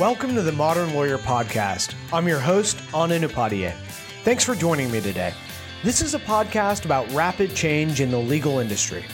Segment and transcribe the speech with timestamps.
[0.00, 1.94] Welcome to the Modern Lawyer Podcast.
[2.10, 3.74] I'm your host, Anand Upadhyay.
[4.24, 5.34] Thanks for joining me today.
[5.84, 9.04] This is a podcast about rapid change in the legal industry.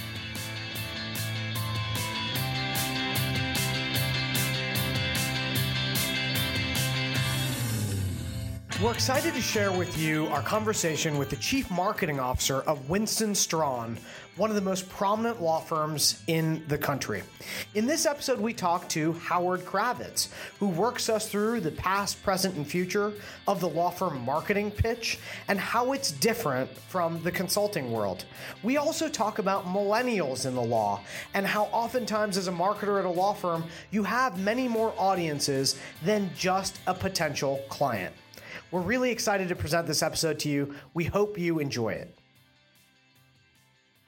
[8.81, 13.35] We're excited to share with you our conversation with the Chief Marketing Officer of Winston
[13.35, 13.99] Strawn,
[14.37, 17.23] one of the most prominent law firms in the country.
[17.75, 22.55] In this episode, we talk to Howard Kravitz, who works us through the past, present,
[22.57, 23.15] and future
[23.49, 25.19] of the law firm marketing pitch
[25.49, 28.27] and how it's different from the consulting world.
[28.63, 31.01] We also talk about millennials in the law
[31.33, 35.79] and how oftentimes, as a marketer at a law firm, you have many more audiences
[36.05, 38.15] than just a potential client.
[38.71, 40.75] We're really excited to present this episode to you.
[40.93, 42.19] We hope you enjoy it.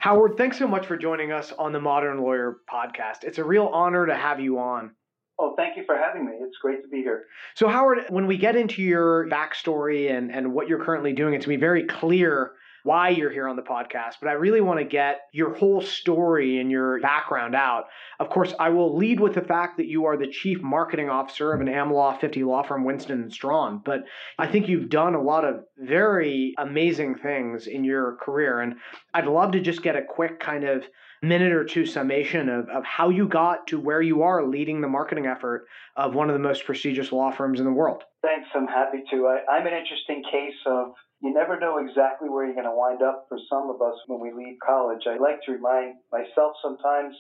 [0.09, 3.25] Howard, thanks so much for joining us on the Modern Lawyer podcast.
[3.25, 4.93] It's a real honor to have you on.
[5.39, 6.33] Oh, thank you for having me.
[6.41, 7.27] It's great to be here.
[7.53, 11.45] So, Howard, when we get into your backstory and, and what you're currently doing, it's
[11.45, 12.53] going to be very clear
[12.89, 16.59] why you're here on the podcast, but I really want to get your whole story
[16.59, 17.85] and your background out.
[18.19, 21.53] Of course, I will lead with the fact that you are the chief marketing officer
[21.53, 23.83] of an AmLaw 50 law firm, Winston and Strawn.
[23.85, 24.05] But
[24.39, 28.77] I think you've done a lot of very amazing things in your career, and
[29.13, 30.83] I'd love to just get a quick kind of
[31.21, 34.89] minute or two summation of, of how you got to where you are leading the
[34.89, 38.05] marketing effort of one of the most prestigious law firms in the world.
[38.23, 39.27] Thanks, I'm happy to.
[39.27, 43.03] I, I'm an interesting case of you never know exactly where you're going to wind
[43.03, 45.03] up for some of us when we leave college.
[45.07, 47.15] I like to remind myself sometimes,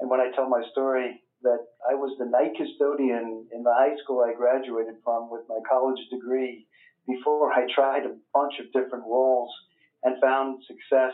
[0.00, 3.94] and when I tell my story, that I was the night custodian in the high
[4.02, 6.66] school I graduated from with my college degree
[7.06, 9.52] before I tried a bunch of different roles
[10.02, 11.12] and found success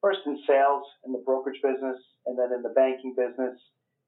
[0.00, 3.58] first in sales in the brokerage business and then in the banking business.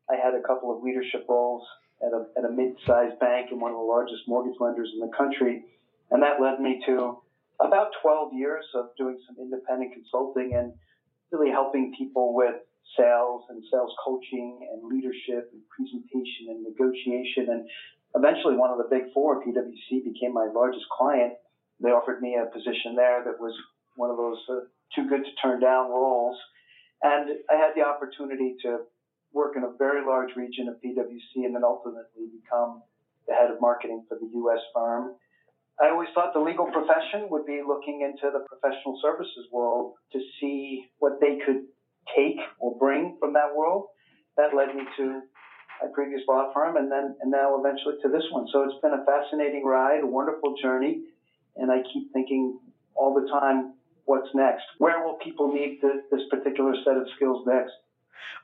[0.09, 1.67] I had a couple of leadership roles
[2.01, 5.13] at a, at a mid-sized bank and one of the largest mortgage lenders in the
[5.17, 5.65] country.
[6.11, 7.19] And that led me to
[7.61, 10.73] about 12 years of doing some independent consulting and
[11.31, 12.55] really helping people with
[12.97, 17.49] sales and sales coaching and leadership and presentation and negotiation.
[17.51, 17.69] And
[18.15, 21.35] eventually, one of the big four, PwC, became my largest client.
[21.81, 23.55] They offered me a position there that was
[23.97, 24.61] one of those uh,
[24.95, 26.39] too good to turn down roles.
[27.03, 28.81] And I had the opportunity to
[29.33, 32.83] work in a very large region of PwC and then ultimately become
[33.27, 34.61] the head of marketing for the U.S.
[34.73, 35.15] firm.
[35.81, 40.21] I always thought the legal profession would be looking into the professional services world to
[40.41, 41.67] see what they could
[42.15, 43.87] take or bring from that world.
[44.37, 45.23] That led me to
[45.83, 48.47] my previous law firm and then and now eventually to this one.
[48.53, 51.03] So it's been a fascinating ride, a wonderful journey,
[51.57, 52.59] and I keep thinking
[52.95, 53.75] all the time,
[54.05, 54.65] what's next?
[54.79, 57.73] Where will people need this particular set of skills next?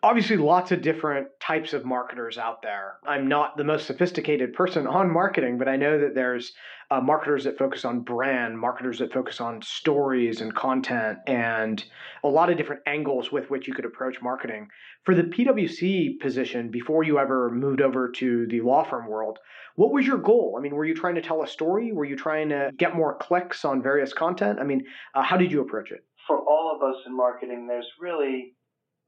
[0.02, 2.98] Obviously lots of different types of marketers out there.
[3.06, 6.52] I'm not the most sophisticated person on marketing, but I know that there's
[6.90, 11.84] uh, marketers that focus on brand, marketers that focus on stories and content, and
[12.24, 14.68] a lot of different angles with which you could approach marketing.
[15.04, 19.38] For the PwC position, before you ever moved over to the law firm world,
[19.76, 20.56] what was your goal?
[20.58, 21.92] I mean, were you trying to tell a story?
[21.92, 24.58] Were you trying to get more clicks on various content?
[24.60, 26.04] I mean, uh, how did you approach it?
[26.26, 28.54] For all of us in marketing, there's really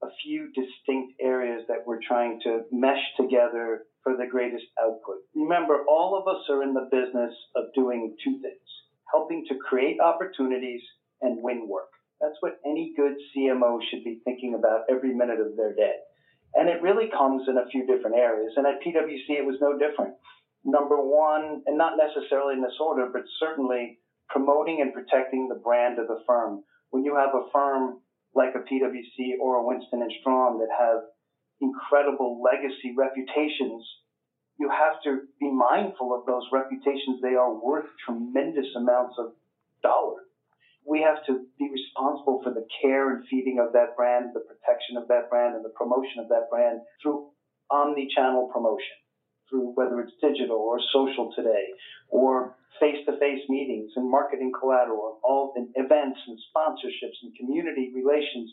[0.02, 5.18] a few distinct areas that we're trying to mesh together for the greatest output.
[5.34, 8.58] Remember, all of us are in the business of doing two things
[9.12, 10.80] helping to create opportunities
[11.20, 11.90] and win work.
[12.20, 15.94] That's what any good CMO should be thinking about every minute of their day.
[16.54, 18.52] And it really comes in a few different areas.
[18.56, 20.14] And at PwC, it was no different.
[20.64, 23.98] Number one, and not necessarily in this order, but certainly
[24.28, 26.62] promoting and protecting the brand of the firm.
[26.90, 27.98] When you have a firm
[28.34, 31.02] like a PwC or a Winston and Strawn that have
[31.60, 33.84] incredible legacy reputations,
[34.58, 37.20] you have to be mindful of those reputations.
[37.22, 39.32] They are worth tremendous amounts of
[39.82, 40.26] dollars.
[40.84, 44.96] We have to be responsible for the care and feeding of that brand, the protection
[44.96, 47.30] of that brand, and the promotion of that brand through
[47.70, 48.98] omni-channel promotion,
[49.48, 51.70] through whether it's digital or social today,
[52.12, 58.52] or face-to-face meetings and marketing collateral, all in events and sponsorships and community relations,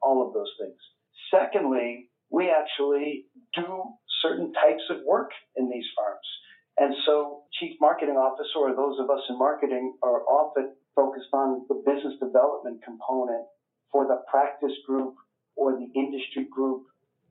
[0.00, 0.78] all of those things.
[1.30, 3.82] Secondly, we actually do
[4.22, 6.26] certain types of work in these firms.
[6.78, 11.66] And so chief marketing officer or those of us in marketing are often focused on
[11.68, 13.44] the business development component
[13.90, 15.14] for the practice group
[15.56, 16.84] or the industry group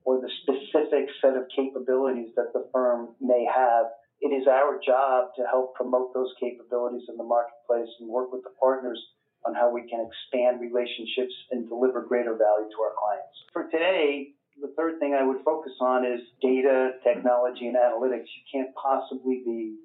[0.04, 3.86] or the specific set of capabilities that the firm may have
[4.21, 8.44] it is our job to help promote those capabilities in the marketplace and work with
[8.44, 9.00] the partners
[9.45, 13.38] on how we can expand relationships and deliver greater value to our clients.
[13.54, 18.27] For today, The third thing I would focus on is data, technology, and analytics.
[18.27, 19.77] You can't possibly be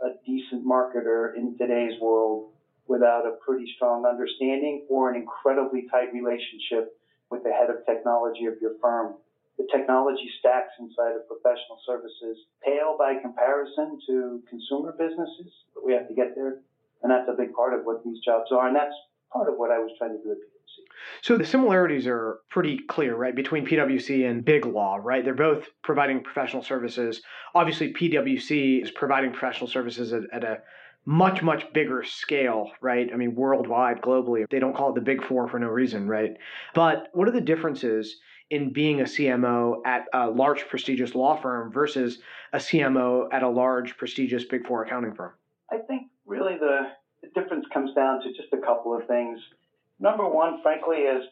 [0.00, 2.52] a decent marketer in today's world
[2.86, 6.96] without a pretty strong understanding or an incredibly tight relationship
[7.30, 9.14] with the head of technology of your firm.
[9.62, 15.92] The technology stacks inside of professional services pale by comparison to consumer businesses, but we
[15.92, 16.58] have to get there.
[17.02, 18.66] And that's a big part of what these jobs are.
[18.66, 18.94] And that's
[19.32, 20.82] part of what I was trying to do at PwC.
[21.20, 25.24] So the similarities are pretty clear, right, between PwC and Big Law, right?
[25.24, 27.22] They're both providing professional services.
[27.54, 30.58] Obviously, PwC is providing professional services at, at a
[31.04, 35.20] much much bigger scale right i mean worldwide globally they don't call it the big
[35.24, 36.36] four for no reason right
[36.76, 38.20] but what are the differences
[38.52, 42.18] in being a cmo at a large prestigious law firm versus
[42.52, 45.32] a cmo at a large prestigious big four accounting firm?
[45.72, 46.88] I think really the,
[47.22, 49.40] the difference comes down to just a couple of things.
[49.98, 51.24] Number one frankly is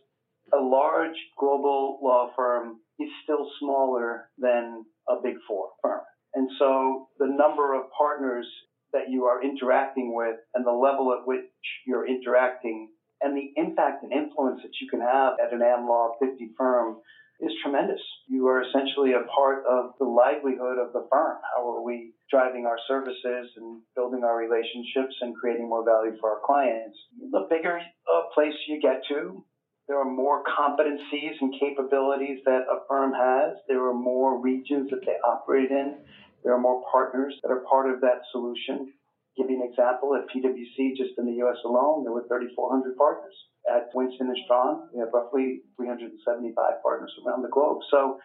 [0.54, 6.00] a large global law firm is still smaller than a big four firm.
[6.34, 8.46] And so the number of partners
[8.94, 11.44] that you are interacting with and the level at which
[11.86, 12.88] you're interacting
[13.22, 16.96] and the impact and influence that you can have at an AmLaw 50 firm
[17.40, 18.00] is tremendous.
[18.28, 21.38] You are essentially a part of the livelihood of the firm.
[21.56, 26.30] How are we driving our services and building our relationships and creating more value for
[26.30, 26.96] our clients?
[27.30, 29.42] The bigger a place you get to,
[29.88, 33.56] there are more competencies and capabilities that a firm has.
[33.66, 35.96] There are more regions that they operate in.
[36.44, 38.92] There are more partners that are part of that solution.
[39.36, 41.56] Give you an example, at PwC, just in the U.S.
[41.64, 43.34] alone, there were 3,400 partners.
[43.70, 47.78] At Winston Strawn, we have roughly 375 partners around the globe.
[47.90, 48.18] So,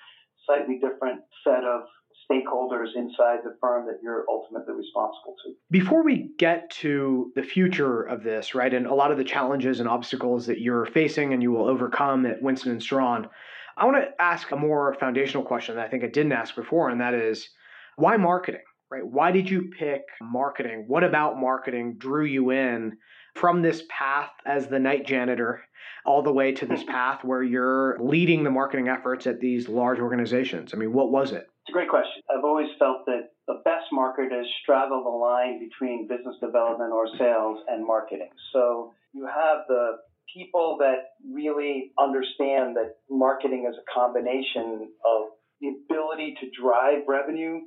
[0.46, 1.81] slightly different set of
[2.30, 5.54] stakeholders inside the firm that you're ultimately responsible to.
[5.69, 9.80] Before we get to the future of this, right, and a lot of the challenges
[9.80, 13.30] and obstacles that you're facing and you will overcome at Winston Strawn,
[13.78, 16.90] I want to ask a more foundational question that I think I didn't ask before,
[16.90, 17.50] and that is
[17.98, 18.62] why marketing?
[18.92, 19.06] Right?
[19.06, 20.86] Why did you pick marketing?
[20.88, 22.98] What about marketing drew you in
[23.36, 25.62] from this path as the night janitor
[26.06, 30.00] all the way to this path where you're leading the marketing efforts at these large
[30.00, 30.74] organizations?
[30.74, 31.48] I mean, what was it?
[31.62, 32.22] It's a great question.
[32.30, 37.60] I've always felt that the best marketers straddle the line between business development or sales
[37.68, 38.30] and marketing.
[38.54, 39.98] So you have the
[40.36, 45.30] people that really understand that marketing is a combination of
[45.62, 47.62] the ability to drive revenue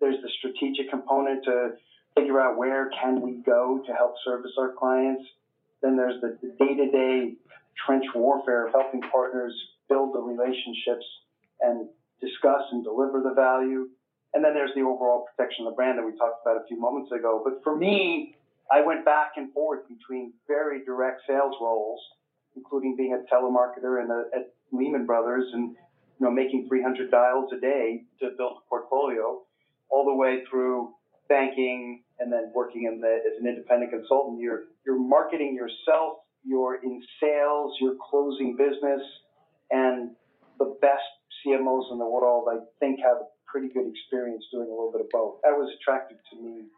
[0.00, 1.72] there's the strategic component to
[2.16, 5.22] figure out where can we go to help service our clients.
[5.82, 7.34] Then there's the day-to-day
[7.86, 9.54] trench warfare of helping partners
[9.88, 11.04] build the relationships
[11.60, 11.88] and
[12.20, 13.88] discuss and deliver the value.
[14.34, 16.78] And then there's the overall protection of the brand that we talked about a few
[16.78, 17.42] moments ago.
[17.44, 18.36] But for me,
[18.70, 22.00] I went back and forth between very direct sales roles,
[22.56, 27.50] including being a telemarketer and a, at Lehman Brothers and you know making 300 dials
[27.52, 29.40] a day to build a portfolio,
[29.90, 30.94] all the way through
[31.28, 34.40] banking and then working in the, as an independent consultant.
[34.40, 39.02] You're, you're marketing yourself, you're in sales, you're closing business,
[39.70, 40.10] and
[40.58, 41.06] the best
[41.40, 45.00] CMOs in the world, I think, have a pretty good experience doing a little bit
[45.00, 45.40] of both.
[45.42, 46.68] That was attractive to me.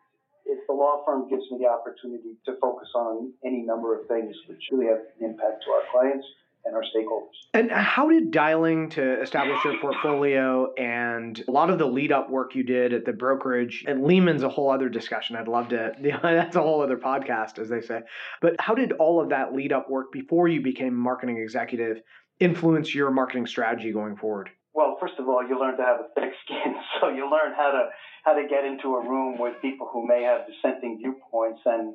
[0.47, 4.35] If the law firm gives me the opportunity to focus on any number of things
[4.49, 6.26] which really have an impact to our clients,
[6.64, 7.35] and our stakeholders.
[7.55, 12.31] And how did dialing to establish your portfolio and a lot of the lead up
[12.31, 15.36] work you did at the brokerage and Lehman's a whole other discussion.
[15.36, 18.03] I'd love to, you know, that's a whole other podcast, as they say.
[18.41, 22.01] But how did all of that lead up work before you became marketing executive
[22.41, 24.51] influence your marketing strategy going forward?
[24.75, 27.70] Well, first of all, you learn to have a thick skin, so you learn how
[27.70, 27.89] to
[28.25, 31.94] how to get into a room with people who may have dissenting viewpoints and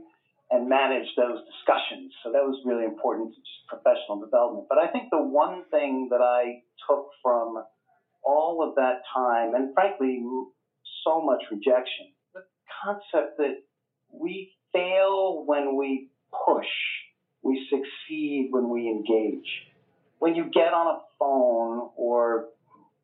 [0.50, 2.14] and manage those discussions.
[2.24, 4.68] So that was really important to professional development.
[4.70, 7.64] But I think the one thing that I took from
[8.24, 10.24] all of that time, and frankly,
[11.04, 12.44] so much rejection, the
[12.84, 13.56] concept that
[14.12, 16.10] we fail when we
[16.46, 16.68] push,
[17.42, 19.48] we succeed when we engage.
[20.20, 22.48] When you get on a phone or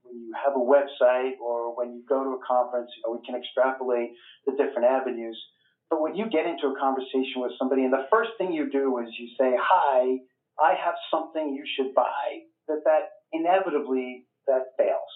[0.03, 3.25] when you have a website or when you go to a conference, you know, we
[3.25, 4.13] can extrapolate
[4.45, 5.37] the different avenues
[5.89, 8.97] but when you get into a conversation with somebody and the first thing you do
[8.99, 10.17] is you say, Hi,
[10.59, 15.11] I have something you should buy, that that inevitably that fails.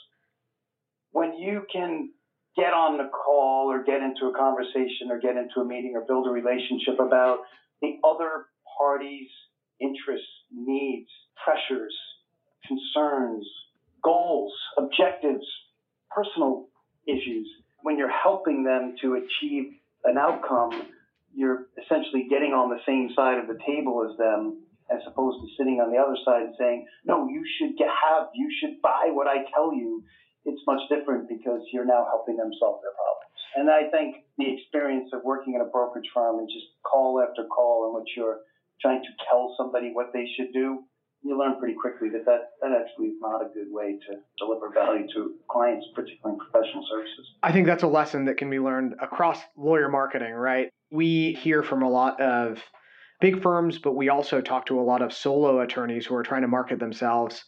[1.11, 2.11] When you can
[2.55, 6.01] get on the call or get into a conversation or get into a meeting or
[6.05, 7.39] build a relationship about
[7.81, 8.45] the other
[8.77, 9.29] party's
[9.79, 11.07] interests, needs,
[11.43, 11.93] pressures,
[12.67, 13.47] concerns,
[14.03, 15.45] goals, objectives,
[16.09, 16.67] personal
[17.07, 17.47] issues,
[17.83, 19.73] when you're helping them to achieve
[20.07, 20.71] an outcome,
[21.35, 25.47] you're essentially getting on the same side of the table as them, as opposed to
[25.59, 29.27] sitting on the other side and saying, no, you should have, you should buy what
[29.27, 30.03] I tell you.
[30.45, 33.37] It's much different because you're now helping them solve their problems.
[33.59, 37.43] And I think the experience of working in a brokerage firm and just call after
[37.45, 38.39] call in which you're
[38.81, 40.87] trying to tell somebody what they should do,
[41.23, 44.69] you learn pretty quickly that, that that actually is not a good way to deliver
[44.73, 47.27] value to clients, particularly in professional services.
[47.43, 50.69] I think that's a lesson that can be learned across lawyer marketing, right?
[50.91, 52.61] We hear from a lot of
[53.19, 56.43] big firms, but we also talk to a lot of solo attorneys who are trying
[56.43, 57.43] to market themselves.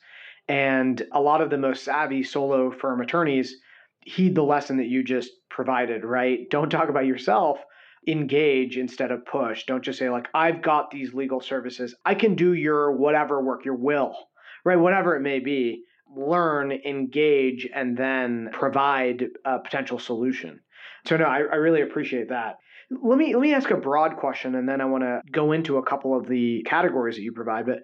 [0.47, 3.55] And a lot of the most savvy solo firm attorneys
[4.01, 6.49] heed the lesson that you just provided, right?
[6.49, 7.59] Don't talk about yourself.
[8.07, 9.65] Engage instead of push.
[9.65, 11.95] Don't just say, like, I've got these legal services.
[12.05, 14.15] I can do your whatever work, your will,
[14.63, 14.77] right?
[14.77, 15.83] Whatever it may be.
[16.15, 20.59] Learn, engage, and then provide a potential solution.
[21.05, 22.55] So, no, I, I really appreciate that.
[22.89, 25.77] Let me let me ask a broad question, and then I want to go into
[25.77, 27.67] a couple of the categories that you provide.
[27.67, 27.83] But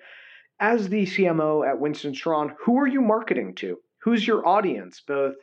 [0.59, 3.77] as the CMO at Winston Strawn, who are you marketing to?
[4.03, 5.35] Who's your audience, both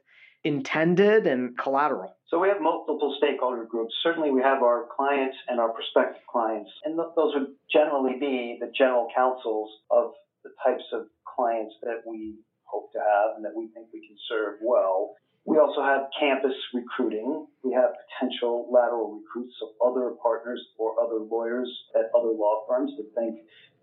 [0.42, 2.16] intended and collateral?
[2.32, 3.92] So we have multiple stakeholder groups.
[4.02, 8.72] Certainly, we have our clients and our prospective clients, and those would generally be the
[8.72, 10.12] general counsels of
[10.42, 14.16] the types of clients that we hope to have and that we think we can
[14.30, 15.12] serve well.
[15.44, 17.48] We also have campus recruiting.
[17.62, 22.92] We have potential lateral recruits of other partners or other lawyers at other law firms
[22.96, 23.40] that think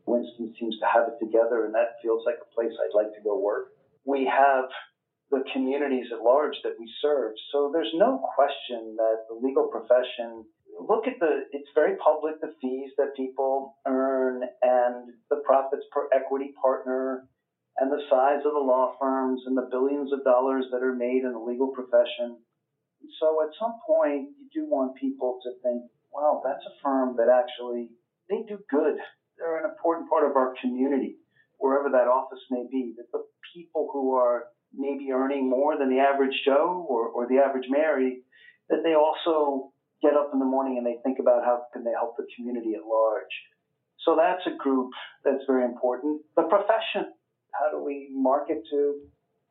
[0.08, 3.22] Winston seems to have it together and that feels like a place I'd like to
[3.22, 3.74] go work.
[4.06, 4.66] We have
[5.32, 7.34] the communities at large that we serve.
[7.52, 10.46] So there's no question that the legal profession
[10.80, 16.08] look at the it's very public the fees that people earn and the profits per
[16.14, 17.28] equity partner
[17.78, 21.24] and the size of the law firms and the billions of dollars that are made
[21.24, 22.38] in the legal profession.
[23.20, 27.30] So at some point you do want people to think, wow, that's a firm that
[27.30, 27.90] actually
[28.30, 28.98] they do good.
[29.38, 31.16] They're an important part of our community,
[31.58, 32.94] wherever that office may be.
[32.98, 33.24] That the
[33.56, 38.22] people who are maybe earning more than the average Joe or, or the average Mary,
[38.70, 39.72] that they also
[40.02, 42.74] get up in the morning and they think about how can they help the community
[42.76, 43.34] at large.
[44.06, 44.92] So that's a group
[45.26, 46.22] that's very important.
[46.36, 47.12] The profession,
[47.52, 49.02] how do we market to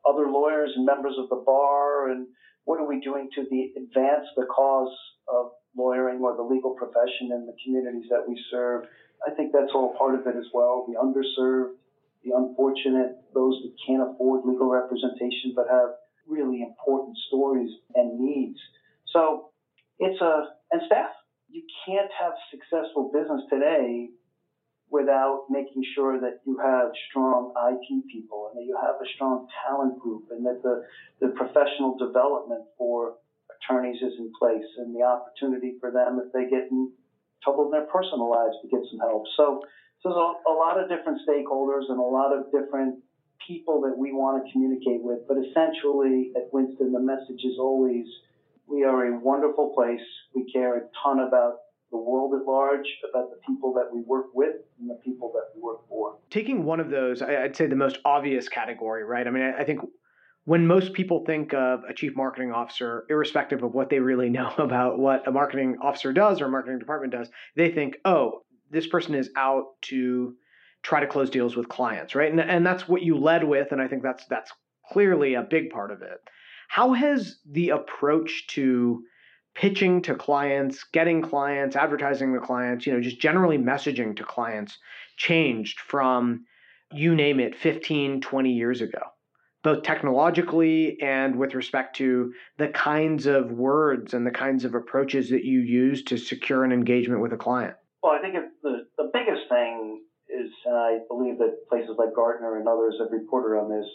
[0.07, 2.27] other lawyers and members of the bar and
[2.65, 4.93] what are we doing to the, advance the cause
[5.27, 8.85] of lawyering or the legal profession in the communities that we serve?
[9.25, 10.87] I think that's all part of it as well.
[10.87, 11.75] The underserved,
[12.23, 15.89] the unfortunate, those that can't afford legal representation but have
[16.27, 18.59] really important stories and needs.
[19.13, 19.49] So
[19.97, 21.09] it's a, and staff,
[21.49, 24.09] you can't have successful business today
[24.89, 29.47] without making sure that you have strong IT people and that you have a strong
[29.65, 30.83] talent group and that the,
[31.21, 33.15] the professional development for
[33.61, 36.91] attorneys is in place and the opportunity for them if they get in
[37.43, 39.23] trouble in their personal lives to get some help.
[39.37, 39.61] So
[40.01, 42.99] so there's a, a lot of different stakeholders and a lot of different
[43.45, 45.19] people that we want to communicate with.
[45.27, 48.05] But essentially, at Winston, the message is always
[48.67, 50.05] we are a wonderful place.
[50.35, 51.57] We care a ton about
[51.91, 55.55] the world at large, about the people that we work with and the people that
[55.55, 56.17] we work for.
[56.29, 59.25] Taking one of those, I'd say the most obvious category, right?
[59.25, 59.81] I mean, I think
[60.45, 64.53] when most people think of a chief marketing officer, irrespective of what they really know
[64.57, 68.87] about what a marketing officer does or a marketing department does, they think, oh, this
[68.87, 70.35] person is out to
[70.83, 72.31] try to close deals with clients, right?
[72.31, 74.51] And, and that's what you led with, and I think that's that's
[74.91, 76.19] clearly a big part of it.
[76.67, 79.03] How has the approach to
[79.55, 84.77] pitching to clients, getting clients, advertising to clients, you know, just generally messaging to clients
[85.17, 86.45] changed from
[86.91, 89.01] you name it 15, 20 years ago?
[89.61, 95.31] Both technologically and with respect to the kinds of words and the kinds of approaches
[95.31, 97.75] that you use to secure an engagement with a client.
[98.01, 102.57] Well, I think the, the biggest thing is, and I believe that places like Gartner
[102.57, 103.85] and others have reported on this,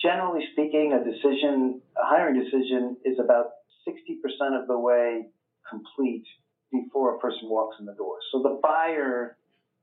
[0.00, 3.50] generally speaking, a decision, a hiring decision is about
[3.88, 5.26] 60% of the way
[5.68, 6.24] complete
[6.70, 8.18] before a person walks in the door.
[8.32, 9.36] So the buyer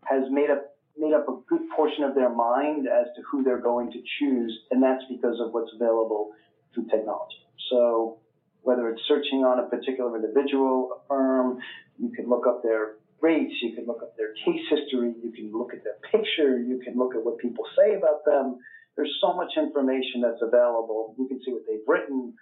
[0.06, 0.68] has made up
[0.98, 4.60] made up a good portion of their mind as to who they're going to choose,
[4.72, 6.32] and that's because of what's available
[6.74, 7.48] through technology.
[7.70, 8.20] So
[8.62, 11.60] whether it's searching on a particular individual, a firm,
[11.98, 15.52] you can look up their rates, you can look up their case history, you can
[15.52, 18.58] look at their picture, you can look at what people say about them.
[18.98, 21.16] There's so much information that's available.
[21.18, 22.34] You can see what they've written.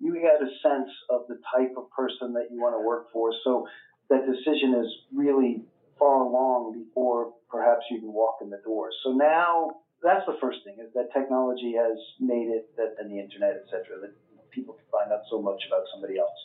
[0.00, 3.32] You get a sense of the type of person that you want to work for.
[3.44, 3.66] So
[4.08, 5.64] that decision is really
[5.98, 8.90] far along before perhaps you can walk in the door.
[9.04, 13.18] So now that's the first thing is that technology has made it that and the
[13.18, 14.14] internet, et cetera, that
[14.50, 16.38] people can find out so much about somebody else.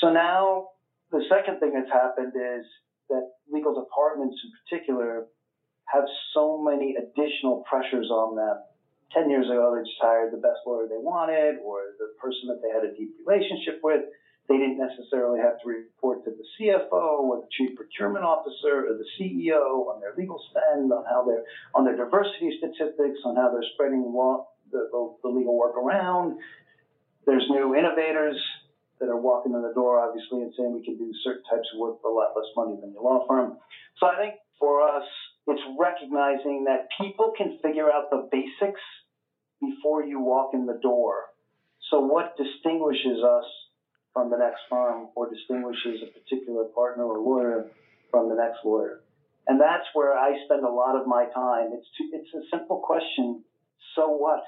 [0.00, 0.68] So now
[1.10, 2.66] the second thing that's happened is
[3.08, 5.26] that legal departments in particular
[5.86, 8.56] have so many additional pressures on them.
[9.14, 12.60] 10 years ago, they just hired the best lawyer they wanted or the person that
[12.60, 14.02] they had a deep relationship with.
[14.48, 18.94] They didn't necessarily have to report to the CFO or the chief procurement officer or
[18.94, 21.42] the CEO on their legal spend, on how they're
[21.74, 26.38] on their diversity statistics, on how they're spreading law, the, the, the legal work around.
[27.26, 28.38] There's new innovators
[29.00, 31.80] that are walking in the door, obviously, and saying we can do certain types of
[31.80, 33.58] work for a lot less money than your law firm.
[34.00, 35.04] So I think for us,
[35.46, 38.80] it's recognizing that people can figure out the basics
[39.60, 41.24] before you walk in the door.
[41.90, 43.44] So what distinguishes us
[44.12, 47.70] from the next firm or distinguishes a particular partner or lawyer
[48.10, 49.00] from the next lawyer?
[49.46, 51.70] And that's where I spend a lot of my time.
[51.72, 53.44] It's too, it's a simple question.
[53.94, 54.42] So what?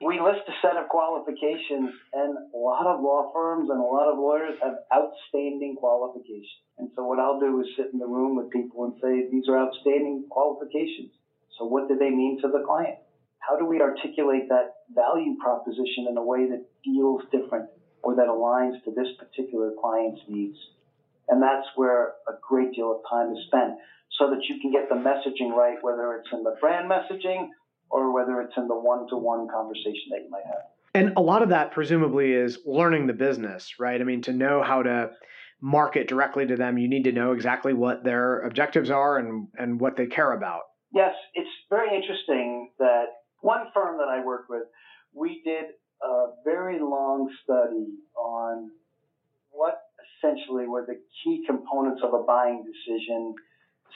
[0.00, 4.10] We list a set of qualifications, and a lot of law firms and a lot
[4.10, 6.60] of lawyers have outstanding qualifications.
[6.78, 9.48] And so, what I'll do is sit in the room with people and say, These
[9.48, 11.10] are outstanding qualifications.
[11.58, 12.96] So, what do they mean to the client?
[13.38, 17.66] How do we articulate that value proposition in a way that feels different
[18.02, 20.56] or that aligns to this particular client's needs?
[21.28, 23.74] And that's where a great deal of time is spent
[24.18, 27.48] so that you can get the messaging right, whether it's in the brand messaging
[27.94, 30.64] or whether it's in the one to one conversation that you might have.
[30.94, 34.00] And a lot of that presumably is learning the business, right?
[34.00, 35.10] I mean, to know how to
[35.60, 39.80] market directly to them, you need to know exactly what their objectives are and, and
[39.80, 40.62] what they care about.
[40.92, 43.04] Yes, it's very interesting that
[43.42, 44.64] one firm that I worked with,
[45.12, 45.66] we did
[46.02, 47.86] a very long study
[48.16, 48.72] on
[49.50, 49.82] what
[50.18, 53.34] essentially were the key components of a buying decision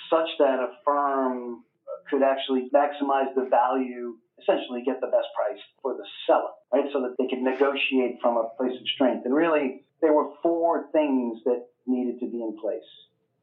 [0.09, 1.65] such that a firm
[2.11, 6.91] could actually maximize the value, essentially get the best price for the seller, right?
[6.93, 9.27] So that they could negotiate from a place of strength.
[9.27, 12.89] And really, there were four things that needed to be in place.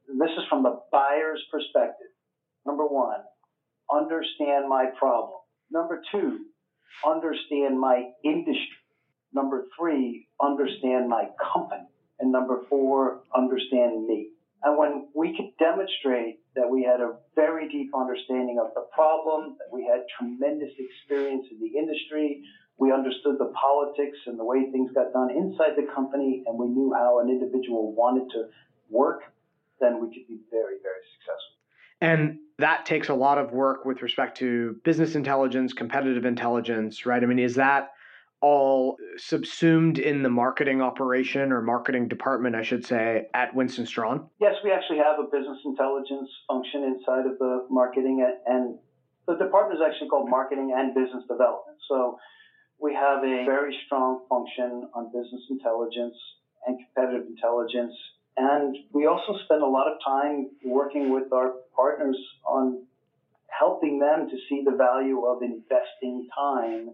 [0.08, 2.08] And this is from the buyer's perspective.
[2.64, 3.20] Number one,
[3.92, 5.40] understand my problem.
[5.70, 6.46] Number two,
[7.04, 8.78] understand my industry.
[9.32, 11.86] Number three, understand my company.
[12.18, 14.30] And number four, understand me.
[14.62, 19.56] And when we could demonstrate that we had a very deep understanding of the problem,
[19.58, 22.42] that we had tremendous experience in the industry,
[22.78, 26.66] we understood the politics and the way things got done inside the company, and we
[26.66, 28.48] knew how an individual wanted to
[28.90, 29.22] work,
[29.80, 31.56] then we could be very, very successful.
[32.00, 37.22] And that takes a lot of work with respect to business intelligence, competitive intelligence, right?
[37.22, 37.90] I mean, is that
[38.42, 44.28] all subsumed in the marketing operation or marketing department, I should say, at Winston Strawn?
[44.40, 48.78] Yes, we actually have a business intelligence function inside of the marketing, and
[49.26, 51.78] the department is actually called Marketing and Business Development.
[51.88, 52.18] So
[52.78, 56.16] we have a very strong function on business intelligence
[56.66, 57.94] and competitive intelligence.
[58.36, 62.84] And we also spend a lot of time working with our partners on
[63.48, 66.90] helping them to see the value of investing time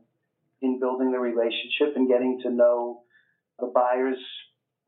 [0.62, 3.02] in building the relationship and getting to know
[3.58, 4.18] the buyers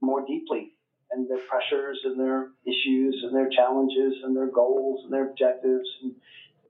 [0.00, 0.72] more deeply
[1.10, 5.88] and their pressures and their issues and their challenges and their goals and their objectives.
[6.02, 6.14] And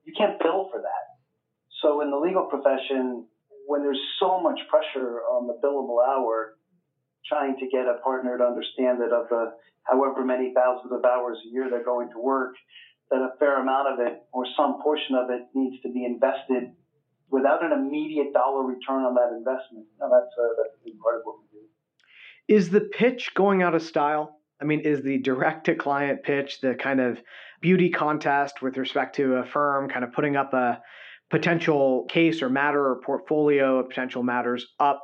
[0.03, 1.05] you can't bill for that.
[1.81, 3.25] So in the legal profession,
[3.65, 6.57] when there's so much pressure on the billable hour,
[7.27, 11.37] trying to get a partner to understand that of the however many thousands of hours
[11.45, 12.55] a year they're going to work,
[13.09, 16.73] that a fair amount of it or some portion of it needs to be invested
[17.35, 19.85] without an immediate dollar return on that investment.
[19.99, 21.65] Now that's a, that's a big part of what we do.
[22.47, 24.39] Is the pitch going out of style?
[24.61, 27.19] I mean, is the direct to client pitch the kind of
[27.61, 30.81] beauty contest with respect to a firm kind of putting up a
[31.29, 35.01] potential case or matter or portfolio of potential matters up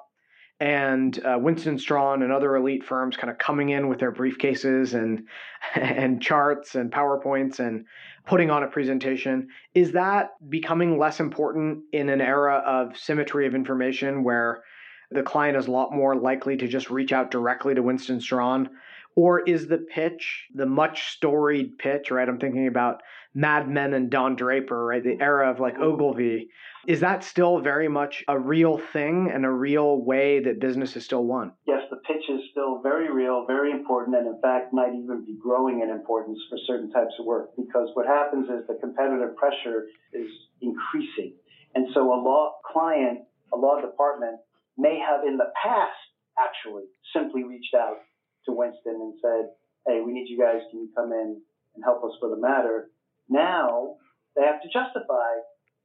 [0.61, 4.93] and uh, Winston Strawn and other elite firms kind of coming in with their briefcases
[4.93, 5.27] and
[5.75, 7.85] and charts and powerpoints and
[8.27, 9.47] putting on a presentation.
[9.73, 14.63] Is that becoming less important in an era of symmetry of information where
[15.11, 18.69] the client is a lot more likely to just reach out directly to Winston Strawn
[19.15, 23.01] or is the pitch the much storied pitch right i'm thinking about
[23.33, 26.49] mad men and don draper right the era of like ogilvy
[26.87, 31.05] is that still very much a real thing and a real way that business is
[31.05, 31.51] still won?
[31.67, 35.37] Yes, the pitch is still very real, very important, and in fact might even be
[35.39, 39.87] growing in importance for certain types of work because what happens is the competitive pressure
[40.13, 40.27] is
[40.61, 41.33] increasing.
[41.75, 43.19] And so a law client,
[43.53, 44.39] a law department
[44.77, 45.97] may have in the past
[46.39, 46.83] actually
[47.15, 47.97] simply reached out
[48.45, 49.51] to Winston and said,
[49.87, 51.41] hey, we need you guys, can you come in
[51.75, 52.89] and help us with a matter?
[53.29, 53.95] Now
[54.35, 55.41] they have to justify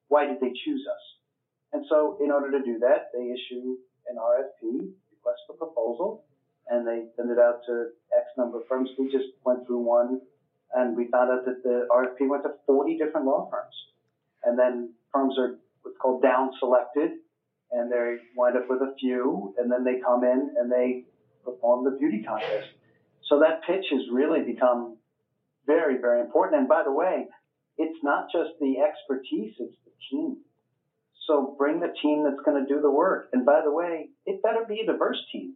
[0.09, 1.05] why did they choose us?
[1.73, 3.77] And so, in order to do that, they issue
[4.09, 6.25] an RFP, request for proposal,
[6.69, 8.91] and they send it out to X number of firms.
[8.99, 10.21] We just went through one
[10.75, 13.75] And we found out that the RFP went to 40 different law firms.
[14.45, 17.13] And then firms are what's called down selected,
[17.73, 21.05] and they wind up with a few, and then they come in and they
[21.45, 22.69] perform the beauty contest.
[23.29, 24.99] So that pitch has really become
[25.67, 26.61] very, very important.
[26.61, 27.27] And by the way,
[27.77, 30.39] it's not just the expertise, it's the team.
[31.27, 33.29] So bring the team that's going to do the work.
[33.33, 35.55] And by the way, it better be a diverse team.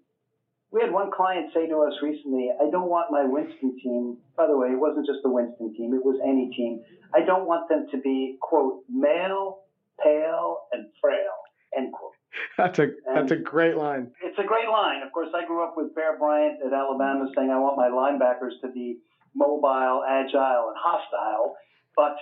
[0.72, 4.46] We had one client say to us recently, I don't want my Winston team, by
[4.46, 6.82] the way, it wasn't just the Winston team, it was any team.
[7.12, 9.62] I don't want them to be, quote, male,
[10.02, 11.39] pale, and frail,
[11.80, 12.12] end quote.
[12.56, 14.12] That's a that's a great line.
[14.22, 15.02] It's a great line.
[15.02, 18.60] Of course, I grew up with Bear Bryant at Alabama saying I want my linebackers
[18.62, 18.98] to be
[19.34, 21.56] mobile, agile, and hostile.
[21.96, 22.16] But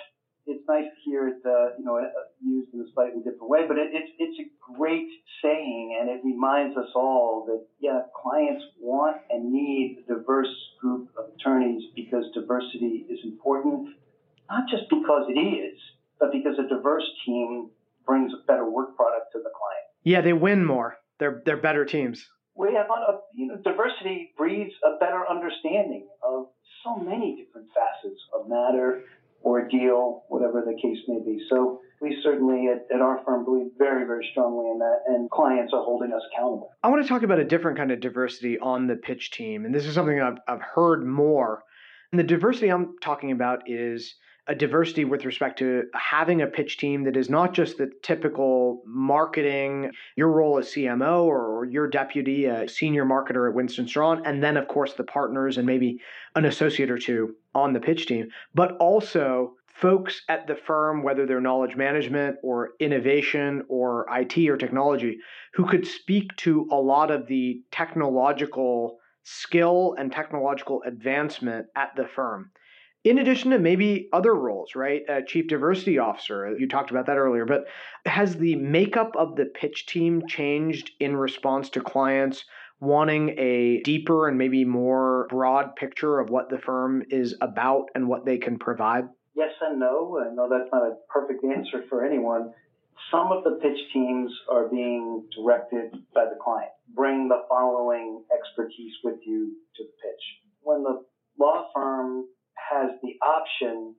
[0.49, 2.09] it's nice to hear it, uh, you know, uh,
[2.43, 3.67] used in a slightly different way.
[3.69, 5.09] But it, it's it's a great
[5.43, 11.11] saying, and it reminds us all that yeah, clients want and need a diverse group
[11.19, 13.91] of attorneys because diversity is important,
[14.49, 15.79] not just because it is,
[16.19, 17.71] but because a diverse team
[18.09, 19.87] brings a better work product to the client.
[20.03, 20.97] Yeah, they win more.
[21.21, 22.27] They're they're better teams.
[22.57, 26.47] We have a, you know diversity breeds a better understanding of
[26.83, 29.03] so many different facets of matter
[29.43, 31.41] or deal, whatever the case may be.
[31.49, 35.73] So we certainly at, at, our firm believe very, very strongly in that, and clients
[35.73, 36.71] are holding us accountable.
[36.83, 39.73] I want to talk about a different kind of diversity on the pitch team, and
[39.73, 41.63] this is something I've, I've heard more.
[42.11, 44.15] And the diversity I'm talking about is
[44.49, 48.83] a diversity with respect to having a pitch team that is not just the typical
[48.87, 54.43] marketing, your role as CMO or your deputy, a senior marketer at Winston Strawn, and
[54.43, 56.01] then, of course, the partners and maybe
[56.35, 61.27] an associate or two on the pitch team, but also folks at the firm, whether
[61.27, 65.19] they're knowledge management or innovation or IT or technology,
[65.53, 72.09] who could speak to a lot of the technological skill and technological advancement at the
[72.17, 72.51] firm
[73.05, 75.03] in addition to maybe other roles, right?
[75.09, 77.67] A chief diversity officer, you talked about that earlier, but
[78.07, 82.45] has the makeup of the pitch team changed in response to clients
[82.81, 88.09] wanting a deeper and maybe more broad picture of what the firm is about and
[88.09, 89.05] what they can provide?
[89.35, 90.19] Yes and no.
[90.19, 92.53] I know that's not a perfect answer for anyone.
[93.11, 96.71] Some of the pitch teams are being directed by the client.
[96.95, 100.23] Bring the following expertise with you to the pitch.
[100.63, 101.05] When the
[101.39, 102.27] law firm
[102.71, 103.95] has the option,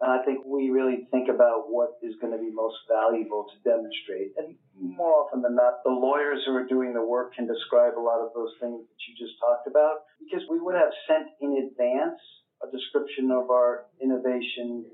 [0.00, 3.56] and I think we really think about what is going to be most valuable to
[3.62, 4.34] demonstrate.
[4.36, 8.02] And more often than not, the lawyers who are doing the work can describe a
[8.02, 11.70] lot of those things that you just talked about because we would have sent in
[11.70, 12.20] advance
[12.62, 14.84] a description of our innovation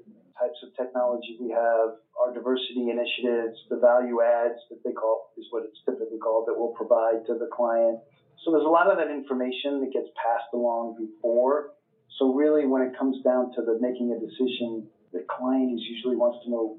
[0.40, 5.44] types of technology we have, our diversity initiatives, the value adds that they call is
[5.50, 8.00] what it's typically called that we'll provide to the client.
[8.44, 11.76] So there's a lot of that information that gets passed along before
[12.18, 16.16] so really, when it comes down to the making a decision, the client is usually
[16.16, 16.76] wants to know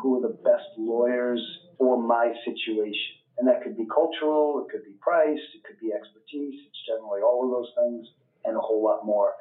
[0.00, 1.40] who are the best lawyers
[1.78, 3.16] for my situation.
[3.38, 6.60] And that could be cultural, it could be price, it could be expertise.
[6.66, 8.06] It's generally all of those things
[8.44, 9.32] and a whole lot more.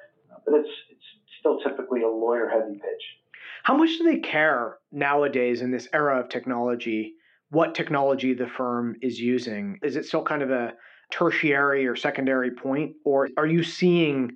[0.46, 1.04] But it's it's
[1.40, 3.04] still typically a lawyer heavy pitch.
[3.64, 7.14] How much do they care nowadays in this era of technology?
[7.50, 9.78] What technology the firm is using?
[9.84, 10.74] Is it still kind of a
[11.12, 14.32] tertiary or secondary point, or are you seeing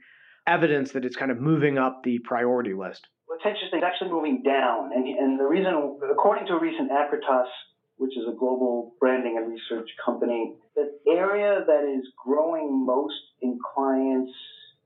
[0.47, 3.07] evidence that it's kind of moving up the priority list?
[3.29, 3.79] It's interesting.
[3.79, 4.91] It's actually moving down.
[4.93, 5.73] And, and the reason,
[6.11, 7.49] according to a recent Acritas,
[7.97, 13.57] which is a global branding and research company, the area that is growing most in
[13.73, 14.31] clients'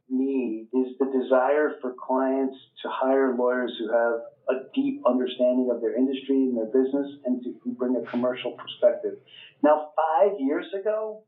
[0.10, 5.82] need is the desire for clients to hire lawyers who have a deep understanding of
[5.82, 9.20] their industry and their business and to bring a commercial perspective.
[9.64, 11.24] Now, five years ago,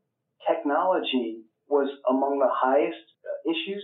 [0.48, 2.98] technology was among the highest
[3.46, 3.84] issues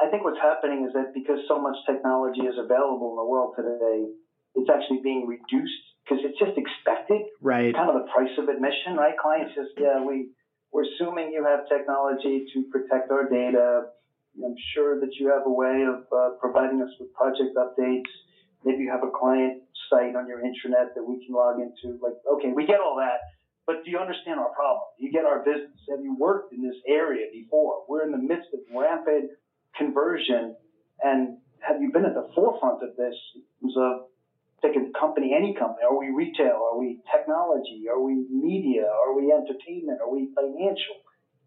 [0.00, 3.52] I think what's happening is that because so much technology is available in the world
[3.52, 4.08] today,
[4.56, 7.28] it's actually being reduced because it's just expected.
[7.44, 7.74] Right.
[7.76, 9.12] Kind of the price of admission, right?
[9.20, 10.32] Clients just, yeah, we,
[10.72, 13.92] we're assuming you have technology to protect our data.
[14.40, 18.08] I'm sure that you have a way of uh, providing us with project updates.
[18.64, 22.00] Maybe you have a client site on your intranet that we can log into.
[22.00, 23.20] Like, okay, we get all that.
[23.66, 24.88] But do you understand our problem?
[24.98, 25.76] Do you get our business?
[25.90, 27.84] Have you worked in this area before?
[27.88, 29.30] We're in the midst of rampant
[29.76, 30.56] conversion
[31.02, 34.06] and have you been at the forefront of this in terms of
[34.62, 35.84] take a company, any company?
[35.84, 36.60] Are we retail?
[36.72, 37.84] Are we technology?
[37.90, 38.86] Are we media?
[38.86, 40.00] Are we entertainment?
[40.00, 40.96] Are we financial?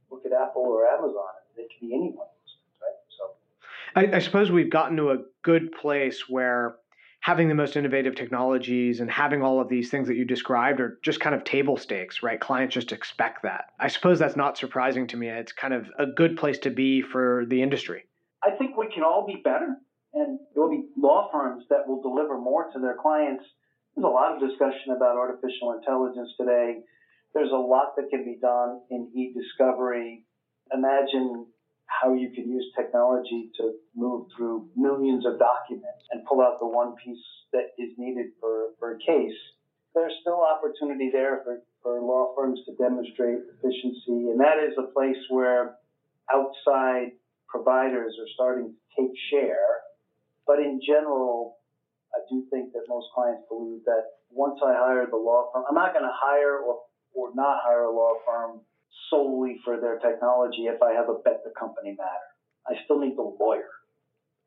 [0.10, 1.34] Look at Apple or Amazon.
[1.58, 2.28] It could be anyone.
[2.82, 2.98] Right?
[3.18, 3.34] So,
[3.96, 6.76] I, I suppose we've gotten to a good place where
[7.22, 11.00] having the most innovative technologies and having all of these things that you described are
[11.04, 12.40] just kind of table stakes, right?
[12.40, 13.66] Clients just expect that.
[13.80, 15.30] I suppose that's not surprising to me.
[15.30, 18.04] It's kind of a good place to be for the industry.
[18.46, 19.78] I think we can all be better
[20.14, 23.44] And there will be law firms that will deliver more to their clients.
[23.96, 26.82] There's a lot of discussion about artificial intelligence today.
[27.34, 30.26] There's a lot that can be done in e-discovery.
[30.72, 31.48] Imagine
[31.86, 36.68] how you can use technology to move through millions of documents and pull out the
[36.68, 39.38] one piece that is needed for, for a case.
[39.96, 44.92] There's still opportunity there for, for law firms to demonstrate efficiency, and that is a
[44.94, 45.76] place where
[46.32, 47.14] outside
[47.54, 49.86] providers are starting to take share.
[50.48, 51.58] But in general,
[52.16, 55.76] I do think that most clients believe that once I hire the law firm, I'm
[55.76, 56.82] not going to hire or,
[57.14, 58.62] or not hire a law firm
[59.10, 62.30] solely for their technology if I have a bet the company matter.
[62.68, 63.70] I still need the lawyer.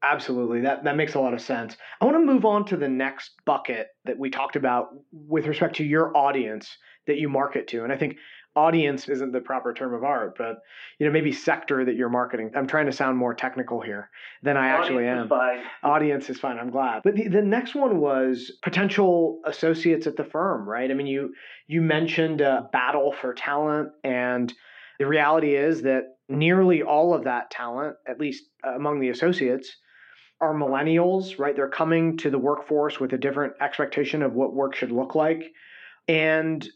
[0.02, 0.60] Absolutely.
[0.60, 1.76] That that makes a lot of sense.
[2.00, 5.76] I want to move on to the next bucket that we talked about with respect
[5.76, 7.82] to your audience that you market to.
[7.82, 8.16] And I think
[8.56, 10.62] audience isn't the proper term of art, but
[10.98, 12.50] you know maybe sector that you're marketing.
[12.56, 14.10] I'm trying to sound more technical here
[14.42, 15.24] than I actually am.
[15.24, 15.60] Is fine.
[15.82, 16.58] audience is fine.
[16.58, 17.02] I'm glad.
[17.04, 20.90] But the, the next one was potential associates at the firm, right?
[20.90, 21.34] I mean, you
[21.66, 24.52] you mentioned a battle for talent, and
[24.98, 29.76] the reality is that nearly all of that talent, at least uh, among the associates,
[30.40, 31.54] are millennials, right?
[31.56, 35.52] They're coming to the workforce with a different expectation of what work should look like.
[36.08, 36.66] And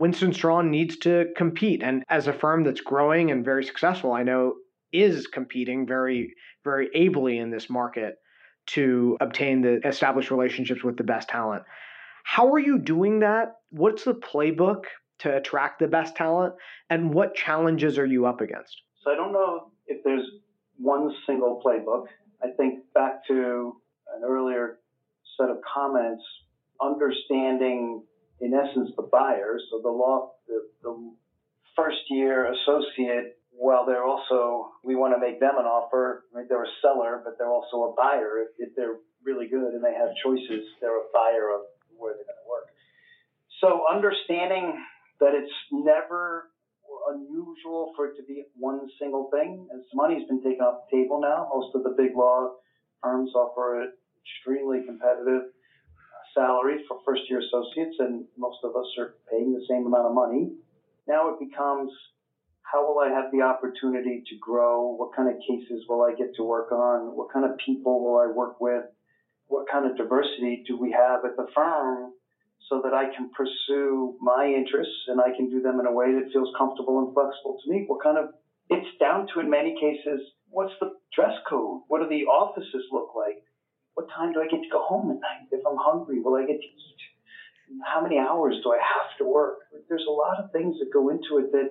[0.00, 1.82] Winston Strawn needs to compete.
[1.82, 4.54] And as a firm that's growing and very successful, I know
[4.92, 6.34] is competing very,
[6.64, 8.16] very ably in this market
[8.68, 11.64] to obtain the established relationships with the best talent.
[12.24, 13.56] How are you doing that?
[13.70, 14.84] What's the playbook
[15.18, 16.54] to attract the best talent?
[16.88, 18.80] And what challenges are you up against?
[19.04, 20.26] So I don't know if there's
[20.78, 22.06] one single playbook.
[22.42, 23.76] I think back to
[24.16, 24.78] an earlier
[25.38, 26.22] set of comments,
[26.80, 28.02] understanding
[28.40, 29.62] in essence, the buyers.
[29.70, 31.12] So the law, the, the
[31.76, 36.46] first year associate, while they're also, we want to make them an offer, right?
[36.48, 38.46] They're a seller, but they're also a buyer.
[38.48, 42.24] If, if they're really good and they have choices, they're a buyer of where they're
[42.24, 42.72] going to work.
[43.60, 44.80] So understanding
[45.20, 46.48] that it's never
[47.12, 49.68] unusual for it to be one single thing.
[49.74, 52.56] As money's been taken off the table now, most of the big law
[53.02, 53.90] firms offer it
[54.24, 55.52] extremely competitive
[56.34, 60.14] salary for first year associates, and most of us are paying the same amount of
[60.14, 60.52] money.
[61.06, 61.90] Now it becomes
[62.70, 64.94] how will I have the opportunity to grow?
[64.94, 67.16] What kind of cases will I get to work on?
[67.16, 68.84] What kind of people will I work with?
[69.48, 72.12] What kind of diversity do we have at the firm
[72.68, 76.14] so that I can pursue my interests and I can do them in a way
[76.14, 77.84] that feels comfortable and flexible to me?
[77.88, 78.30] What kind of,
[78.68, 81.82] it's down to in many cases, what's the dress code?
[81.88, 83.42] What do the offices look like?
[84.00, 85.52] What time do I get to go home at night?
[85.52, 87.00] If I'm hungry, will I get to eat?
[87.84, 89.58] How many hours do I have to work?
[89.90, 91.68] There's a lot of things that go into it that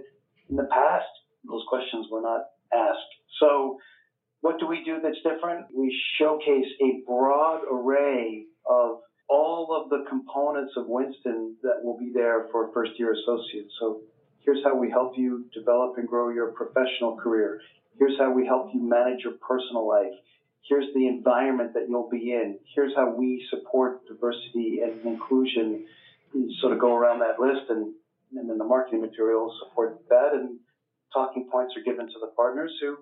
[0.48, 1.10] in the past,
[1.44, 3.10] those questions were not asked.
[3.40, 3.80] So,
[4.42, 5.74] what do we do that's different?
[5.74, 5.90] We
[6.20, 12.46] showcase a broad array of all of the components of Winston that will be there
[12.52, 13.74] for first year associates.
[13.80, 14.02] So,
[14.46, 17.58] here's how we help you develop and grow your professional career.
[17.98, 20.14] Here's how we help you manage your personal life
[20.68, 22.60] here's the environment that you'll be in.
[22.76, 25.86] Here's how we support diversity and inclusion.
[26.34, 27.94] You sort of go around that list, and,
[28.36, 30.34] and then the marketing materials support that.
[30.34, 30.60] And
[31.14, 32.98] talking points are given to the partners who,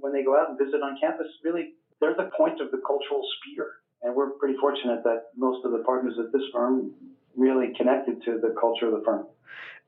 [0.00, 3.22] when they go out and visit on campus, really they're the point of the cultural
[3.38, 3.70] spear.
[4.02, 6.92] And we're pretty fortunate that most of the partners at this firm
[7.36, 9.26] really connected to the culture of the firm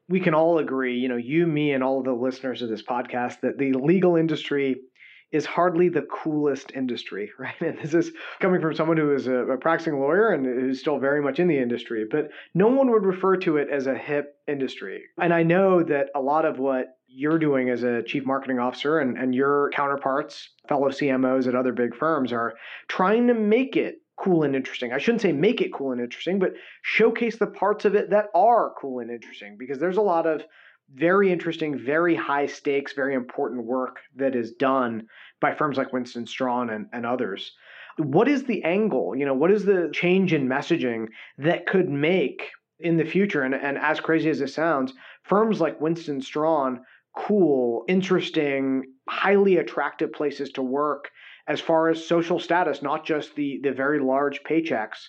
[0.08, 2.82] we can all agree, you know, you, me, and all of the listeners of this
[2.82, 4.82] podcast, that the legal industry
[5.32, 7.60] is hardly the coolest industry, right?
[7.60, 10.98] And this is coming from someone who is a, a, practicing lawyer and who's still
[10.98, 14.36] very much in the industry, but no one would refer to it as a hip
[14.46, 15.04] industry.
[15.20, 18.98] And I know that a lot of what you're doing as a chief marketing officer
[18.98, 22.54] and, and your counterparts, fellow CMOs at other big firms, are
[22.88, 24.92] trying to make it cool and interesting.
[24.92, 28.26] I shouldn't say make it cool and interesting, but showcase the parts of it that
[28.34, 30.42] are cool and interesting because there's a lot of
[30.94, 35.06] very interesting, very high stakes, very important work that is done
[35.40, 37.52] by firms like Winston Strawn and, and others.
[37.98, 39.16] What is the angle?
[39.16, 43.54] You know, what is the change in messaging that could make in the future, and,
[43.54, 46.80] and as crazy as it sounds, firms like Winston Strawn
[47.16, 51.08] cool, interesting, highly attractive places to work
[51.48, 55.06] as far as social status, not just the the very large paychecks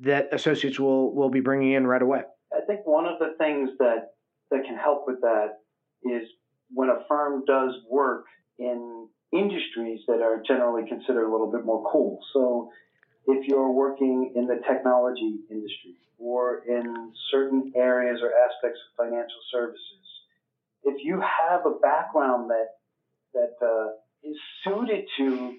[0.00, 2.22] that associates will will be bringing in right away.
[2.52, 4.08] I think one of the things that
[4.50, 5.58] that can help with that
[6.02, 6.28] is
[6.72, 8.24] when a firm does work
[8.58, 12.20] in industries that are generally considered a little bit more cool.
[12.32, 12.70] So
[13.26, 19.40] if you're working in the technology industry or in certain areas or aspects of financial
[19.52, 20.06] services,
[20.84, 22.68] if you have a background that
[23.34, 23.90] that uh,
[24.22, 25.56] is suited to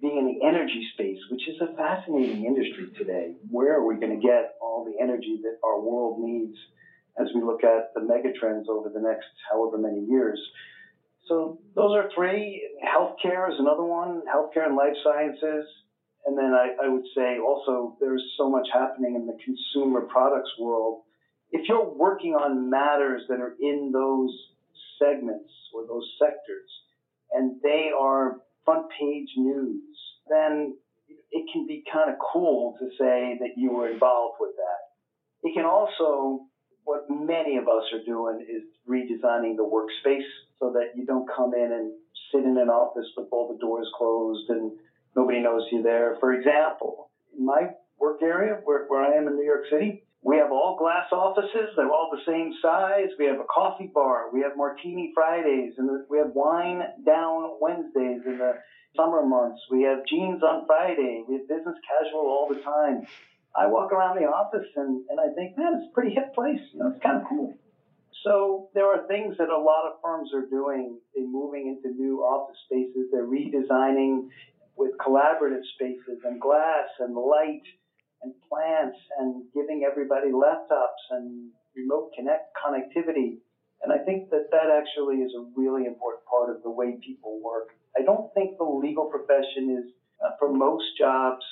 [0.00, 3.34] being in the energy space, which is a fascinating industry today.
[3.50, 6.56] Where are we going to get all the energy that our world needs
[7.20, 10.40] as we look at the megatrends over the next however many years?
[11.26, 12.62] So those are three.
[12.82, 14.22] Healthcare is another one.
[14.32, 15.66] Healthcare and life sciences.
[16.26, 20.50] And then I, I would say also there's so much happening in the consumer products
[20.58, 21.02] world.
[21.50, 24.30] If you're working on matters that are in those
[24.98, 26.68] segments or those sectors,
[27.32, 29.82] and they are front page news,
[30.28, 30.76] then
[31.30, 35.48] it can be kind of cool to say that you were involved with that.
[35.48, 36.46] It can also,
[36.88, 40.24] what many of us are doing is redesigning the workspace
[40.58, 41.92] so that you don't come in and
[42.32, 44.72] sit in an office with all the doors closed and
[45.14, 46.16] nobody knows you're there.
[46.18, 47.68] For example, in my
[48.00, 51.76] work area where, where I am in New York City, we have all glass offices.
[51.76, 53.08] They're all the same size.
[53.18, 54.30] We have a coffee bar.
[54.32, 58.54] We have martini Fridays, and we have wine down Wednesdays in the
[58.96, 59.60] summer months.
[59.70, 61.22] We have jeans on Friday.
[61.28, 63.06] We have business casual all the time.
[63.56, 66.60] I walk around the office and, and I think, man, it's a pretty hip place.
[66.72, 67.54] You know, it's kind of cool.
[68.24, 70.98] So there are things that a lot of firms are doing.
[71.14, 73.08] They're moving into new office spaces.
[73.12, 74.28] They're redesigning
[74.76, 77.62] with collaborative spaces and glass and light
[78.22, 83.38] and plants and giving everybody laptops and remote connect connectivity.
[83.82, 87.40] And I think that that actually is a really important part of the way people
[87.42, 87.70] work.
[87.96, 89.92] I don't think the legal profession is,
[90.24, 91.44] uh, for most jobs,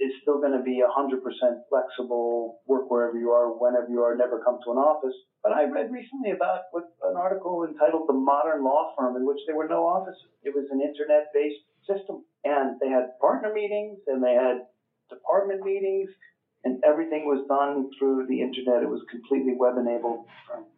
[0.00, 1.20] is still going to be 100%
[1.68, 5.14] flexible, work wherever you are, whenever you are, never come to an office.
[5.42, 9.38] But I read recently about what, an article entitled The Modern Law Firm, in which
[9.46, 10.30] there were no offices.
[10.42, 12.24] It was an internet based system.
[12.44, 14.66] And they had partner meetings and they had
[15.10, 16.10] department meetings,
[16.64, 18.82] and everything was done through the internet.
[18.82, 20.24] It was completely web enabled.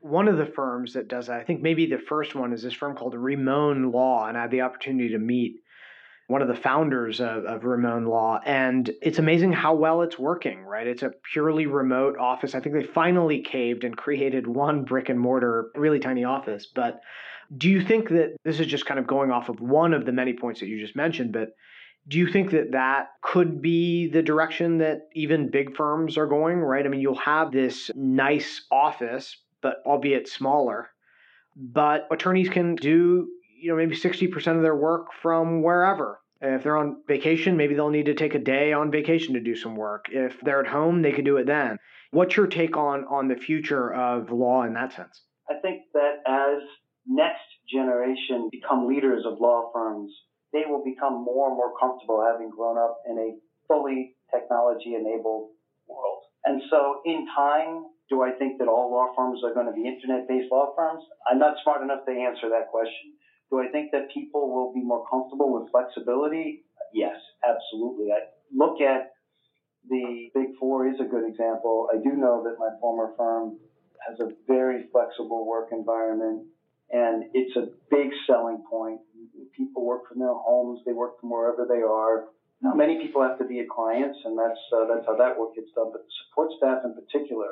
[0.00, 2.74] One of the firms that does that, I think maybe the first one is this
[2.74, 5.61] firm called Rimon Law, and I had the opportunity to meet
[6.29, 10.62] one of the founders of, of Rimon Law, and it's amazing how well it's working,
[10.62, 10.87] right?
[10.87, 12.55] It's a purely remote office.
[12.55, 16.67] I think they finally caved and created one brick and mortar, really tiny office.
[16.67, 17.01] But
[17.57, 20.12] do you think that this is just kind of going off of one of the
[20.12, 21.51] many points that you just mentioned, but
[22.09, 26.59] do you think that that could be the direction that even big firms are going,
[26.59, 26.85] right?
[26.85, 30.91] I mean, you'll have this nice office, but albeit smaller,
[31.57, 36.21] but attorneys can do, you know, maybe 60% of their work from wherever.
[36.40, 39.57] If they're on vacation, maybe they'll need to take a day on vacation to do
[39.57, 40.07] some work.
[40.11, 41.79] If they're at home, they can do it then.
[42.11, 45.23] What's your take on on the future of law in that sense?
[45.49, 46.62] I think that as
[47.07, 50.12] next generation become leaders of law firms,
[50.53, 55.51] they will become more and more comfortable having grown up in a fully technology enabled
[55.88, 56.23] world.
[56.45, 59.87] And so in time, do I think that all law firms are going to be
[59.87, 61.03] internet based law firms?
[61.29, 63.15] I'm not smart enough to answer that question.
[63.50, 66.64] Do I think that people will be more comfortable with flexibility?
[66.92, 68.12] Yes, absolutely.
[68.12, 69.12] I look at
[69.88, 71.88] the Big Four is a good example.
[71.92, 73.59] I do know that my former firm
[74.09, 76.46] has a very flexible work environment
[76.90, 79.00] and it's a big selling point.
[79.56, 82.26] People work from their homes, they work from wherever they are.
[82.62, 85.70] Many people have to be at clients, and that's uh, that's how that work gets
[85.74, 85.92] done.
[85.92, 87.48] But the support staff, in particular,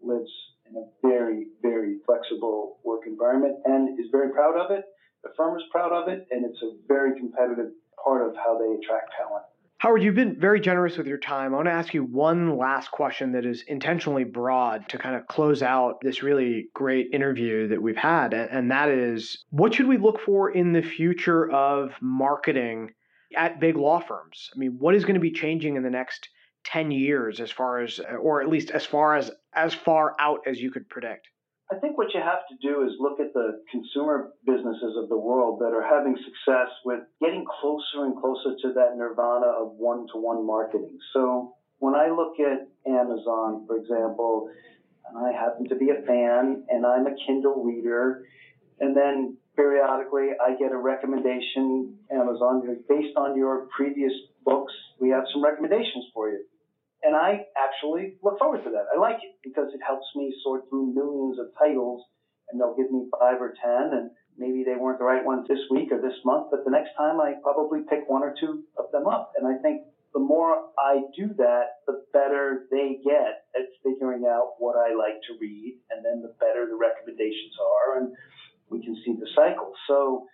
[0.00, 0.30] lives
[0.68, 4.84] in a very, very flexible work environment and is very proud of it.
[5.26, 8.78] The firm is proud of it, and it's a very competitive part of how they
[8.78, 9.42] attract talent.
[9.78, 11.52] Howard, you've been very generous with your time.
[11.52, 15.26] I want to ask you one last question that is intentionally broad to kind of
[15.26, 18.34] close out this really great interview that we've had.
[18.34, 22.92] And that is what should we look for in the future of marketing
[23.36, 24.50] at big law firms?
[24.54, 26.28] I mean, what is going to be changing in the next
[26.66, 30.60] 10 years as far as, or at least as far as, as far out as
[30.60, 31.26] you could predict?
[31.70, 35.18] I think what you have to do is look at the consumer businesses of the
[35.18, 40.06] world that are having success with getting closer and closer to that nirvana of one
[40.12, 40.96] to one marketing.
[41.12, 44.48] So when I look at Amazon, for example,
[45.08, 48.24] and I happen to be a fan and I'm a Kindle reader,
[48.78, 54.12] and then periodically I get a recommendation, Amazon, based on your previous
[54.44, 56.44] books, we have some recommendations for you.
[57.06, 58.90] And I actually look forward to that.
[58.90, 62.02] I like it because it helps me sort through millions of titles
[62.50, 65.62] and they'll give me five or 10 and maybe they weren't the right ones this
[65.70, 68.90] week or this month, but the next time I probably pick one or two of
[68.90, 69.32] them up.
[69.38, 74.58] And I think the more I do that, the better they get at figuring out
[74.58, 78.16] what I like to read, and then the better the recommendations are, and
[78.68, 79.72] we can see the cycle.
[79.86, 80.26] So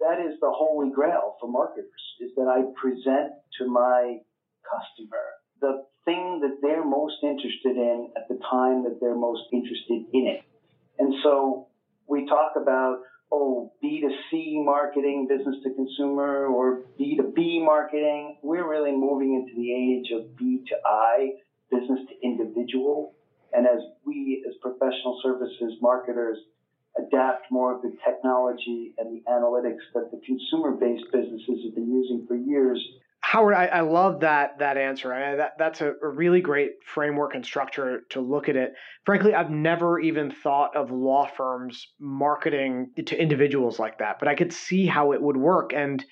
[0.00, 4.18] that is the holy grail for marketers, is that I present to my
[4.66, 5.24] customer
[5.60, 10.26] the thing that they're most interested in at the time that they're most interested in
[10.26, 10.42] it.
[10.98, 11.68] And so
[12.06, 13.00] we talk about
[13.30, 18.38] oh, B2C marketing, business to consumer, or B2B marketing.
[18.42, 21.32] We're really moving into the age of B to I,
[21.70, 23.14] business to individual.
[23.52, 26.38] And as we, as professional services marketers,
[26.96, 31.92] adapt more of the technology and the analytics that the consumer based businesses have been
[31.92, 32.82] using for years
[33.20, 35.12] Howard, I, I, love that that answer.
[35.12, 38.72] I, that, that's a, a, really great framework and structure to look at it.
[39.04, 44.34] Frankly, I've never even thought of law firms marketing to individuals like that, but I
[44.34, 45.72] could see how it would work.
[45.74, 46.02] And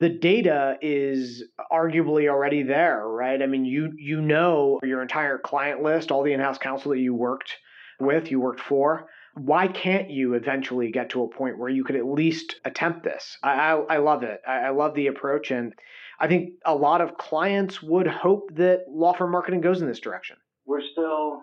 [0.00, 3.40] the data is arguably already there, right?
[3.40, 7.14] I mean, you you know your entire client list, all the in-house counsel that you
[7.14, 7.54] worked
[8.00, 9.08] with, you worked for.
[9.34, 13.36] Why can't you eventually get to a point where you could at least attempt this?
[13.42, 14.40] I I, I love it.
[14.46, 15.74] I, I love the approach and
[16.18, 20.00] I think a lot of clients would hope that law firm marketing goes in this
[20.00, 20.36] direction.
[20.64, 21.42] We're still,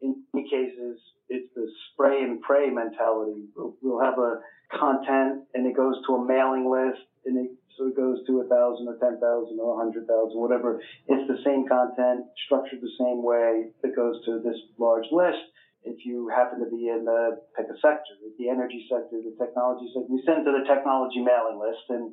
[0.00, 3.44] in many cases, it's the spray and pray mentality.
[3.56, 4.40] We'll, have a
[4.76, 8.46] content and it goes to a mailing list and it so it goes to a
[8.48, 10.80] thousand or ten thousand or a hundred thousand, whatever.
[11.08, 15.40] It's the same content, structured the same way that goes to this large list.
[15.84, 19.88] If you happen to be in the pick a sector, the energy sector, the technology
[19.90, 22.12] sector, we send to the technology mailing list and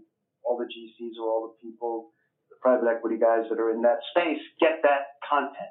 [0.50, 2.10] all the GCs or all the people,
[2.50, 5.70] the private equity guys that are in that space get that content.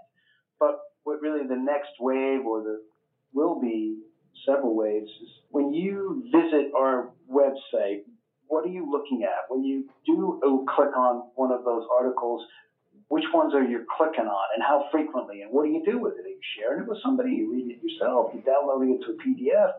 [0.61, 2.81] But what really the next wave or the
[3.35, 3.99] will be
[4.47, 8.03] several waves is when you visit our website,
[8.47, 9.51] what are you looking at?
[9.51, 12.47] When you do click on one of those articles,
[13.09, 16.15] which ones are you clicking on and how frequently and what do you do with
[16.15, 16.25] it?
[16.25, 17.31] Are you sharing it with somebody?
[17.31, 18.33] Are you reading it yourself?
[18.33, 19.73] Are you downloading it to a PDF?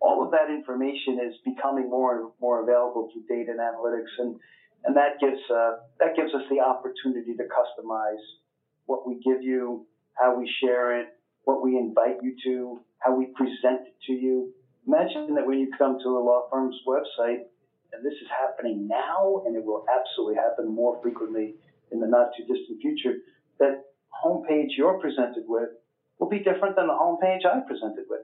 [0.00, 4.38] All of that information is becoming more and more available through data and analytics, and
[4.84, 8.22] and that gives uh, that gives us the opportunity to customize
[8.86, 11.08] what we give you, how we share it,
[11.44, 14.52] what we invite you to, how we present it to you.
[14.86, 17.44] Imagine that when you come to a law firm's website,
[17.92, 21.56] and this is happening now, and it will absolutely happen more frequently
[21.90, 23.18] in the not too distant future,
[23.58, 23.82] that
[24.24, 25.70] homepage you're presented with
[26.18, 28.20] will be different than the homepage I presented with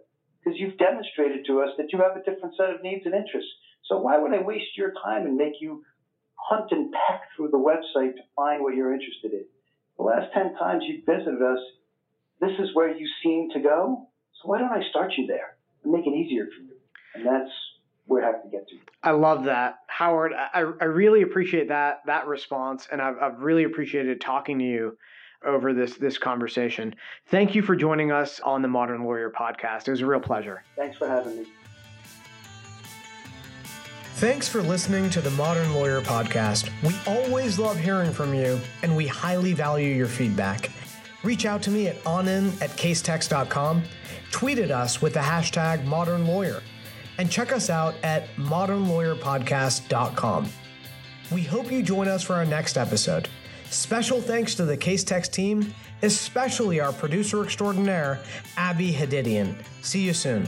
[0.55, 3.51] because you've demonstrated to us that you have a different set of needs and interests.
[3.87, 5.85] So why would I waste your time and make you
[6.35, 9.45] hunt and peck through the website to find what you're interested in?
[9.97, 11.59] The last 10 times you visited us,
[12.41, 14.09] this is where you seem to go.
[14.43, 16.77] So why don't I start you there and make it easier for you?
[17.15, 17.51] And that's
[18.07, 18.77] where I have to get to.
[19.03, 20.33] I love that, Howard.
[20.35, 24.99] I, I really appreciate that that response, and I've, I've really appreciated talking to you
[25.45, 26.95] over this this conversation.
[27.27, 29.89] Thank you for joining us on the Modern Lawyer podcast.
[29.89, 30.63] It was a real pleasure.
[30.77, 31.47] Thanks for having me.
[34.17, 36.71] Thanks for listening to the Modern Lawyer podcast.
[36.85, 40.71] We always love hearing from you, and we highly value your feedback.
[41.25, 43.83] Reach out to me at onin at casetext.com,
[44.31, 46.63] tweet at us with the hashtag Modern Lawyer,
[47.19, 50.49] and check us out at modernlawyerpodcast.com.
[51.33, 53.29] We hope you join us for our next episode.
[53.75, 58.21] Special thanks to the Casetext team, especially our producer extraordinaire,
[58.57, 59.57] Abby Hadidian.
[59.83, 60.47] See you soon.